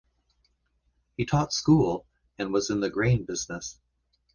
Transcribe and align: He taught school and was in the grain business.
He 1.15 1.27
taught 1.27 1.53
school 1.53 2.07
and 2.39 2.51
was 2.51 2.71
in 2.71 2.79
the 2.79 2.89
grain 2.89 3.23
business. 3.23 3.77